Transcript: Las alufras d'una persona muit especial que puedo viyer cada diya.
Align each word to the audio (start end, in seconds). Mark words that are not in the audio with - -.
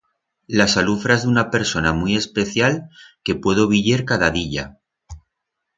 Las 0.59 0.75
alufras 0.81 1.25
d'una 1.25 1.43
persona 1.57 1.91
muit 1.99 2.17
especial 2.23 2.79
que 3.29 3.39
puedo 3.45 3.67
viyer 3.75 4.03
cada 4.13 4.35
diya. 4.39 4.65